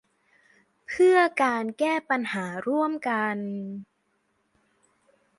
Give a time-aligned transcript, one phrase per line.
[0.87, 3.37] เพื่อการแก้ปัญหาร่วมกัน